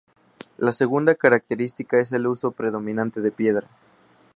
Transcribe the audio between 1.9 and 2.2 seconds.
es